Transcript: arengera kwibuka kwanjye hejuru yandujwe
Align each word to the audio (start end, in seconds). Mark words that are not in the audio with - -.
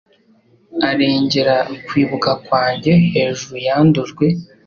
arengera 0.89 1.55
kwibuka 1.87 2.31
kwanjye 2.45 2.93
hejuru 3.13 3.53
yandujwe 3.67 4.25